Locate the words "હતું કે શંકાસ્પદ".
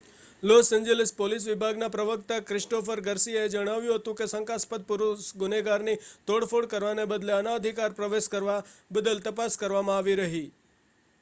3.99-4.87